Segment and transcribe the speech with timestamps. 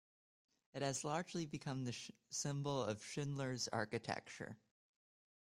[0.73, 1.95] It has largely become the
[2.31, 4.57] symbol of Schindler's architecture.